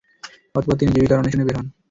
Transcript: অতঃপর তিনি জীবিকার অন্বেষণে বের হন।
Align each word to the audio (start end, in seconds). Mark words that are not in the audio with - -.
অতঃপর 0.55 0.75
তিনি 0.79 0.91
জীবিকার 0.93 1.19
অন্বেষণে 1.19 1.45
বের 1.47 1.57
হন। 1.57 1.67